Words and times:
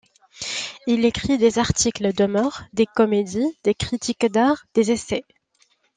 Il 0.87 1.05
écrit 1.05 1.37
des 1.37 1.59
articles 1.59 2.11
de 2.11 2.25
mœurs, 2.25 2.63
des 2.73 2.87
comédies, 2.87 3.55
des 3.63 3.75
critiques 3.75 4.25
d'art, 4.31 4.65
des 4.73 4.89
essais. 4.91 5.23